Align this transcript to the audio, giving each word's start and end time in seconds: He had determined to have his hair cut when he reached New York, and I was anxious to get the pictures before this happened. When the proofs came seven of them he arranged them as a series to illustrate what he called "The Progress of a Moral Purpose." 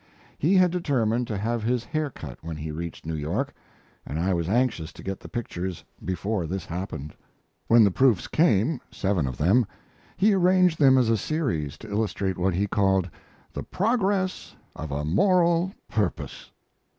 He 0.39 0.55
had 0.55 0.71
determined 0.71 1.27
to 1.27 1.37
have 1.37 1.61
his 1.61 1.83
hair 1.83 2.09
cut 2.09 2.39
when 2.41 2.55
he 2.57 2.71
reached 2.71 3.05
New 3.05 3.13
York, 3.13 3.53
and 4.03 4.17
I 4.19 4.33
was 4.33 4.49
anxious 4.49 4.91
to 4.93 5.03
get 5.03 5.19
the 5.19 5.29
pictures 5.29 5.83
before 6.03 6.47
this 6.47 6.65
happened. 6.65 7.13
When 7.67 7.83
the 7.83 7.91
proofs 7.91 8.27
came 8.27 8.81
seven 8.89 9.27
of 9.27 9.37
them 9.37 9.63
he 10.17 10.33
arranged 10.33 10.79
them 10.79 10.97
as 10.97 11.09
a 11.11 11.17
series 11.17 11.77
to 11.77 11.91
illustrate 11.91 12.39
what 12.39 12.55
he 12.55 12.65
called 12.65 13.11
"The 13.53 13.61
Progress 13.61 14.55
of 14.75 14.89
a 14.91 15.05
Moral 15.05 15.71
Purpose." 15.87 16.49